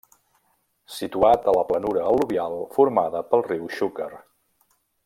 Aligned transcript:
Situat 0.95 1.45
a 1.45 1.53
la 1.57 1.65
planura 1.73 2.07
al·luvial 2.13 2.59
formada 2.79 3.25
pel 3.31 3.47
riu 3.53 3.71
Xúquer. 3.79 4.11